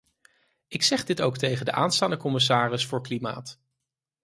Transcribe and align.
Ik 0.67 0.83
zeg 0.83 1.05
dit 1.05 1.21
ook 1.21 1.37
tegen 1.37 1.65
de 1.65 1.71
aanstaande 1.71 2.17
commissaris 2.17 2.85
voor 2.85 3.01
klimaat. 3.01 3.59